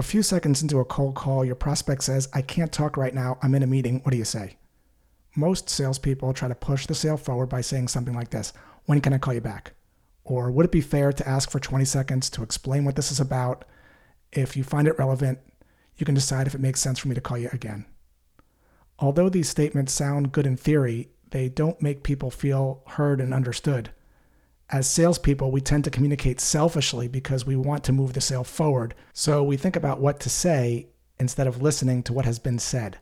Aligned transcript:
A 0.00 0.02
few 0.02 0.22
seconds 0.22 0.62
into 0.62 0.78
a 0.78 0.84
cold 0.86 1.14
call, 1.14 1.44
your 1.44 1.54
prospect 1.54 2.04
says, 2.04 2.26
I 2.32 2.40
can't 2.40 2.72
talk 2.72 2.96
right 2.96 3.12
now. 3.12 3.36
I'm 3.42 3.54
in 3.54 3.62
a 3.62 3.66
meeting. 3.66 4.00
What 4.00 4.12
do 4.12 4.16
you 4.16 4.24
say? 4.24 4.56
Most 5.36 5.68
salespeople 5.68 6.32
try 6.32 6.48
to 6.48 6.54
push 6.54 6.86
the 6.86 6.94
sale 6.94 7.18
forward 7.18 7.50
by 7.50 7.60
saying 7.60 7.88
something 7.88 8.14
like 8.14 8.30
this 8.30 8.54
When 8.86 9.02
can 9.02 9.12
I 9.12 9.18
call 9.18 9.34
you 9.34 9.42
back? 9.42 9.74
Or 10.24 10.50
would 10.50 10.64
it 10.64 10.72
be 10.72 10.80
fair 10.80 11.12
to 11.12 11.28
ask 11.28 11.50
for 11.50 11.60
20 11.60 11.84
seconds 11.84 12.30
to 12.30 12.42
explain 12.42 12.86
what 12.86 12.96
this 12.96 13.12
is 13.12 13.20
about? 13.20 13.66
If 14.32 14.56
you 14.56 14.64
find 14.64 14.88
it 14.88 14.98
relevant, 14.98 15.38
you 15.98 16.06
can 16.06 16.14
decide 16.14 16.46
if 16.46 16.54
it 16.54 16.62
makes 16.62 16.80
sense 16.80 16.98
for 16.98 17.08
me 17.08 17.14
to 17.14 17.20
call 17.20 17.36
you 17.36 17.50
again. 17.52 17.84
Although 19.00 19.28
these 19.28 19.50
statements 19.50 19.92
sound 19.92 20.32
good 20.32 20.46
in 20.46 20.56
theory, 20.56 21.10
they 21.30 21.50
don't 21.50 21.82
make 21.82 22.04
people 22.04 22.30
feel 22.30 22.82
heard 22.86 23.20
and 23.20 23.34
understood. 23.34 23.90
As 24.72 24.86
salespeople, 24.86 25.50
we 25.50 25.60
tend 25.60 25.82
to 25.82 25.90
communicate 25.90 26.40
selfishly 26.40 27.08
because 27.08 27.44
we 27.44 27.56
want 27.56 27.82
to 27.84 27.92
move 27.92 28.12
the 28.12 28.20
sale 28.20 28.44
forward, 28.44 28.94
so 29.12 29.42
we 29.42 29.56
think 29.56 29.74
about 29.74 30.00
what 30.00 30.20
to 30.20 30.30
say 30.30 30.86
instead 31.18 31.48
of 31.48 31.60
listening 31.60 32.04
to 32.04 32.12
what 32.12 32.24
has 32.24 32.38
been 32.38 32.60
said. 32.60 32.98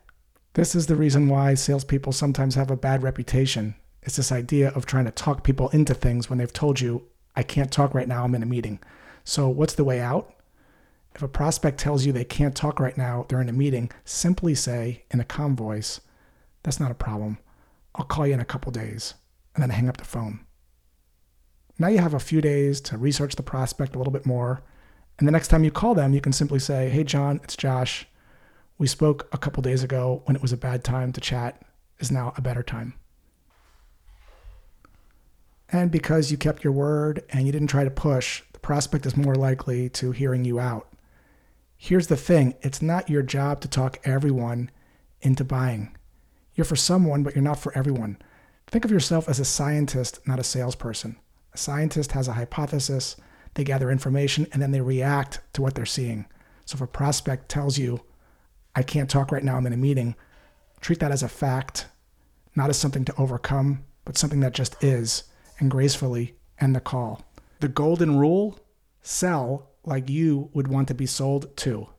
This 0.53 0.73
is 0.73 0.87
the 0.87 0.95
reason 0.95 1.29
why 1.29 1.53
salespeople 1.53 2.11
sometimes 2.11 2.55
have 2.55 2.71
a 2.71 2.75
bad 2.75 3.03
reputation. 3.03 3.75
It's 4.01 4.15
this 4.15 4.31
idea 4.31 4.69
of 4.69 4.87
trying 4.87 5.05
to 5.05 5.11
talk 5.11 5.43
people 5.43 5.69
into 5.69 5.93
things 5.93 6.27
when 6.27 6.39
they've 6.39 6.51
told 6.51 6.81
you, 6.81 7.03
I 7.35 7.43
can't 7.43 7.71
talk 7.71 7.93
right 7.93 8.07
now, 8.07 8.23
I'm 8.23 8.33
in 8.33 8.41
a 8.41 8.47
meeting. 8.47 8.79
So, 9.23 9.47
what's 9.47 9.75
the 9.75 9.83
way 9.83 9.99
out? 9.99 10.33
If 11.13 11.21
a 11.21 11.27
prospect 11.27 11.79
tells 11.79 12.03
you 12.03 12.11
they 12.11 12.23
can't 12.23 12.55
talk 12.55 12.79
right 12.79 12.97
now, 12.97 13.27
they're 13.29 13.41
in 13.41 13.49
a 13.49 13.53
meeting, 13.53 13.91
simply 14.05 14.55
say 14.55 15.03
in 15.11 15.19
a 15.19 15.23
calm 15.23 15.55
voice, 15.55 16.01
That's 16.63 16.79
not 16.79 16.89
a 16.89 16.95
problem. 16.95 17.37
I'll 17.93 18.05
call 18.05 18.25
you 18.25 18.33
in 18.33 18.39
a 18.39 18.45
couple 18.45 18.71
days, 18.71 19.13
and 19.53 19.61
then 19.61 19.69
hang 19.69 19.87
up 19.87 19.97
the 19.97 20.03
phone. 20.03 20.39
Now 21.81 21.87
you 21.87 21.99
have 21.99 22.13
a 22.13 22.19
few 22.19 22.41
days 22.41 22.81
to 22.81 22.97
research 22.97 23.35
the 23.37 23.43
prospect 23.43 23.95
a 23.95 23.97
little 23.97 24.11
bit 24.11 24.25
more. 24.25 24.61
And 25.17 25.27
the 25.27 25.31
next 25.31 25.47
time 25.47 25.63
you 25.63 25.71
call 25.71 25.95
them, 25.95 26.13
you 26.13 26.19
can 26.19 26.33
simply 26.33 26.59
say, 26.59 26.89
Hey, 26.89 27.05
John, 27.05 27.39
it's 27.41 27.55
Josh. 27.55 28.05
We 28.77 28.85
spoke 28.85 29.29
a 29.31 29.37
couple 29.37 29.63
days 29.63 29.81
ago 29.81 30.21
when 30.25 30.35
it 30.35 30.41
was 30.41 30.51
a 30.51 30.57
bad 30.57 30.83
time 30.83 31.13
to 31.13 31.21
chat, 31.21 31.61
is 31.99 32.11
now 32.11 32.33
a 32.35 32.41
better 32.41 32.63
time. 32.63 32.95
And 35.71 35.89
because 35.89 36.31
you 36.31 36.37
kept 36.37 36.63
your 36.63 36.73
word 36.73 37.23
and 37.29 37.45
you 37.45 37.51
didn't 37.51 37.67
try 37.67 37.85
to 37.85 37.91
push, 37.91 38.43
the 38.51 38.59
prospect 38.59 39.05
is 39.05 39.15
more 39.15 39.35
likely 39.35 39.87
to 39.89 40.11
hearing 40.11 40.43
you 40.43 40.59
out. 40.59 40.91
Here's 41.77 42.07
the 42.07 42.17
thing 42.17 42.55
it's 42.61 42.81
not 42.81 43.09
your 43.09 43.21
job 43.23 43.61
to 43.61 43.69
talk 43.69 43.99
everyone 44.03 44.69
into 45.21 45.45
buying. 45.45 45.95
You're 46.55 46.65
for 46.65 46.75
someone, 46.75 47.23
but 47.23 47.35
you're 47.35 47.43
not 47.43 47.59
for 47.59 47.77
everyone. 47.77 48.17
Think 48.67 48.83
of 48.83 48.91
yourself 48.91 49.29
as 49.29 49.39
a 49.39 49.45
scientist, 49.45 50.19
not 50.27 50.39
a 50.39 50.43
salesperson. 50.43 51.15
A 51.53 51.57
scientist 51.57 52.11
has 52.13 52.27
a 52.27 52.33
hypothesis, 52.33 53.15
they 53.55 53.63
gather 53.63 53.91
information, 53.91 54.47
and 54.51 54.61
then 54.61 54.71
they 54.71 54.81
react 54.81 55.41
to 55.53 55.61
what 55.61 55.75
they're 55.75 55.85
seeing. 55.85 56.25
So 56.65 56.75
if 56.75 56.81
a 56.81 56.87
prospect 56.87 57.49
tells 57.49 57.77
you, 57.77 58.01
I 58.75 58.83
can't 58.83 59.09
talk 59.09 59.31
right 59.31 59.43
now, 59.43 59.57
I'm 59.57 59.65
in 59.65 59.73
a 59.73 59.77
meeting, 59.77 60.15
treat 60.81 60.99
that 60.99 61.11
as 61.11 61.23
a 61.23 61.29
fact, 61.29 61.87
not 62.55 62.69
as 62.69 62.77
something 62.77 63.05
to 63.05 63.15
overcome, 63.17 63.83
but 64.05 64.17
something 64.17 64.39
that 64.41 64.53
just 64.53 64.81
is, 64.83 65.23
and 65.59 65.71
gracefully 65.71 66.35
end 66.59 66.75
the 66.75 66.79
call. 66.79 67.25
The 67.59 67.67
golden 67.67 68.17
rule 68.17 68.59
sell 69.01 69.71
like 69.83 70.09
you 70.09 70.49
would 70.53 70.67
want 70.67 70.87
to 70.89 70.93
be 70.93 71.05
sold 71.05 71.55
to. 71.57 71.89